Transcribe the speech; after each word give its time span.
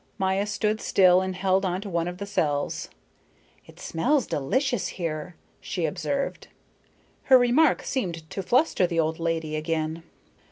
Maya 0.17 0.47
stood 0.47 0.81
still 0.81 1.21
and 1.21 1.35
held 1.35 1.63
on 1.63 1.79
to 1.81 1.87
one 1.87 2.07
of 2.07 2.17
the 2.17 2.25
cells. 2.25 2.89
"It 3.67 3.79
smells 3.79 4.25
delicious 4.25 4.87
here," 4.87 5.35
she 5.59 5.85
observed. 5.85 6.47
Her 7.25 7.37
remark 7.37 7.83
seemed 7.83 8.27
to 8.31 8.41
fluster 8.41 8.87
the 8.87 8.99
old 8.99 9.19
lady 9.19 9.55
again. 9.55 10.01